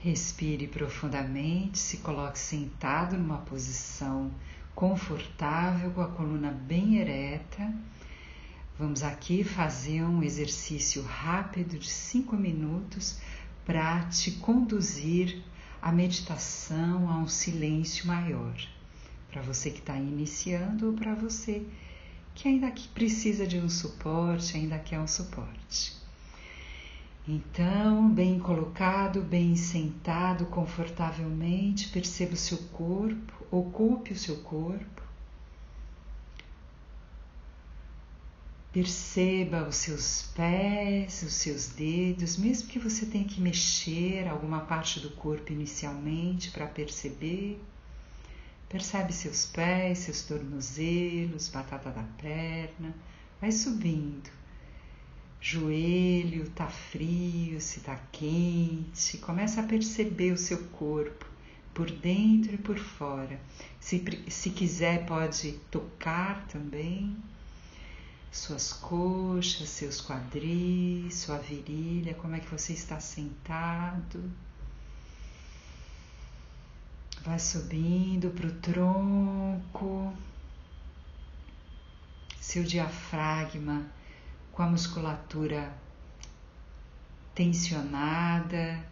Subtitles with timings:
[0.00, 4.30] Respire profundamente, se coloque sentado numa posição
[4.72, 7.74] confortável, com a coluna bem ereta.
[8.78, 13.18] Vamos aqui fazer um exercício rápido de cinco minutos
[13.66, 15.42] para te conduzir
[15.82, 18.54] à meditação, a um silêncio maior.
[19.32, 21.66] Para você que está iniciando ou para você
[22.36, 25.97] que ainda precisa de um suporte, ainda quer um suporte.
[27.30, 35.02] Então, bem colocado, bem sentado confortavelmente, perceba o seu corpo, ocupe o seu corpo.
[38.72, 44.98] Perceba os seus pés, os seus dedos, mesmo que você tenha que mexer alguma parte
[44.98, 47.62] do corpo inicialmente para perceber.
[48.70, 52.94] Percebe seus pés, seus tornozelos, batata da perna,
[53.38, 54.37] vai subindo.
[55.40, 61.26] Joelho, tá frio, se tá quente, começa a perceber o seu corpo
[61.72, 63.40] por dentro e por fora.
[63.78, 67.16] Se, se quiser, pode tocar também
[68.32, 74.30] suas coxas, seus quadris, sua virilha, como é que você está sentado.
[77.22, 80.12] Vai subindo para o tronco,
[82.40, 83.97] seu diafragma
[84.58, 85.72] com a musculatura
[87.32, 88.84] tensionada,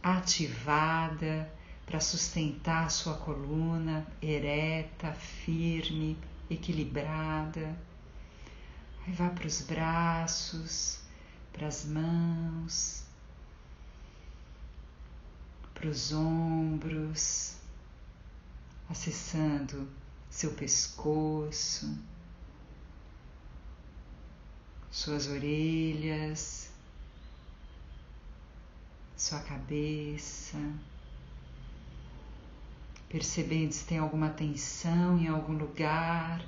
[0.00, 1.52] ativada
[1.84, 6.16] para sustentar a sua coluna ereta, firme,
[6.48, 7.76] equilibrada.
[9.04, 11.00] Aí vá para os braços,
[11.52, 13.02] para as mãos,
[15.74, 17.56] para os ombros,
[18.88, 19.88] acessando
[20.30, 21.98] seu pescoço,
[24.98, 26.70] suas orelhas,
[29.16, 30.58] sua cabeça
[33.08, 36.44] percebendo se tem alguma tensão em algum lugar,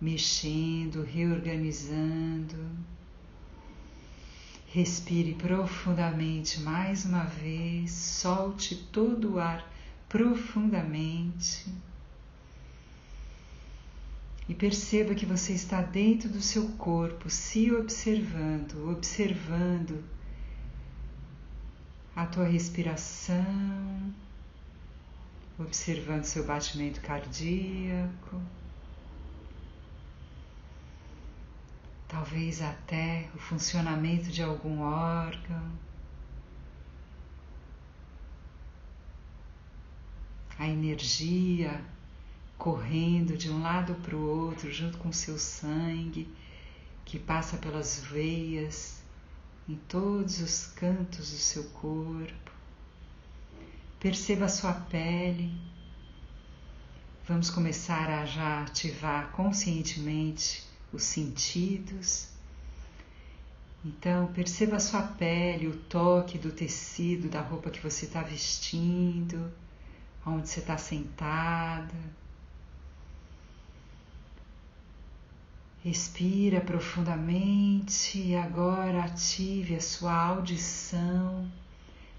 [0.00, 2.56] mexendo, reorganizando.
[4.68, 9.70] Respire profundamente mais uma vez, solte todo o ar
[10.08, 11.66] profundamente.
[14.48, 20.04] E perceba que você está dentro do seu corpo, se observando, observando
[22.14, 24.14] a tua respiração
[25.58, 28.40] observando seu batimento cardíaco,
[32.06, 35.72] talvez até o funcionamento de algum órgão.
[40.58, 41.82] A energia
[42.58, 46.28] correndo de um lado para o outro, junto com seu sangue,
[47.04, 49.02] que passa pelas veias
[49.68, 52.50] em todos os cantos do seu corpo.
[53.98, 55.52] Perceba a sua pele.
[57.26, 62.28] Vamos começar a já ativar conscientemente os sentidos.
[63.84, 69.52] Então, perceba a sua pele, o toque do tecido da roupa que você está vestindo,
[70.24, 71.94] onde você está sentada.
[75.86, 81.48] Respira profundamente e agora ative a sua audição.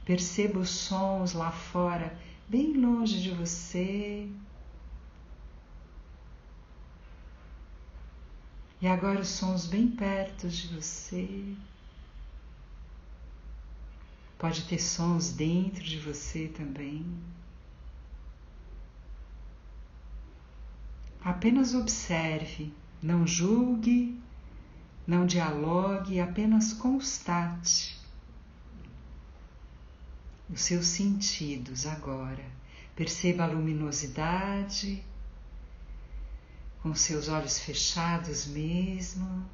[0.06, 2.18] Perceba os sons lá fora,
[2.48, 4.26] bem longe de você.
[8.80, 11.54] E agora os sons bem perto de você.
[14.40, 17.06] Pode ter sons dentro de você também.
[21.22, 24.20] Apenas observe, não julgue,
[25.06, 27.98] não dialogue, apenas constate
[30.50, 32.44] os seus sentidos agora.
[32.96, 35.04] Perceba a luminosidade,
[36.82, 39.46] com seus olhos fechados mesmo.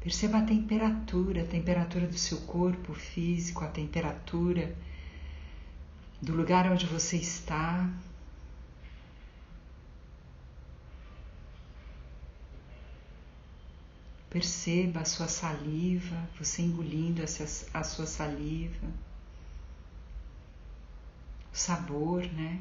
[0.00, 4.74] Perceba a temperatura, a temperatura do seu corpo físico, a temperatura
[6.20, 7.88] do lugar onde você está.
[14.32, 17.44] Perceba a sua saliva, você engolindo essa,
[17.74, 18.86] a sua saliva,
[21.52, 22.58] o sabor, né,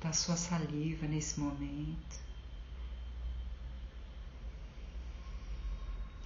[0.00, 2.18] da sua saliva nesse momento.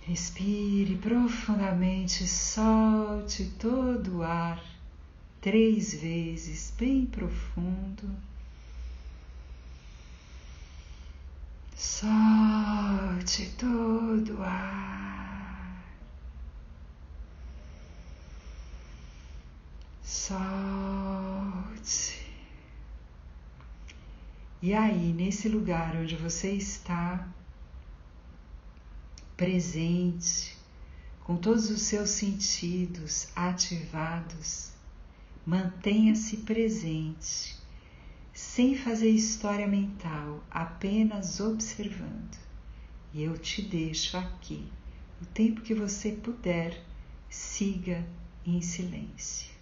[0.06, 4.58] Respire profundamente, solte todo o ar
[5.42, 8.10] três vezes, bem profundo.
[11.76, 14.77] Solte todo o ar.
[20.28, 22.20] Solte.
[24.60, 27.26] E aí, nesse lugar onde você está,
[29.38, 30.54] presente,
[31.24, 34.72] com todos os seus sentidos ativados,
[35.46, 37.56] mantenha-se presente,
[38.34, 42.36] sem fazer história mental, apenas observando.
[43.14, 44.70] E eu te deixo aqui,
[45.22, 46.84] o tempo que você puder,
[47.30, 48.06] siga
[48.44, 49.57] em silêncio.